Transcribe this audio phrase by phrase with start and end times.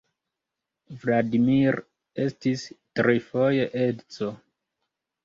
[1.01, 1.77] Vladimir
[2.23, 2.63] estis
[3.01, 4.31] trifoje edzo.